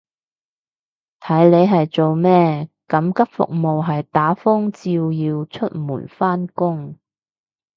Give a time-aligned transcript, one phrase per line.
[1.19, 6.97] 睇你係做咩，緊急服務係打風照要出門返工